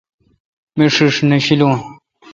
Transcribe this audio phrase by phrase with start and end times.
[0.77, 1.75] مہ ݭݭ نہ شیلوں۔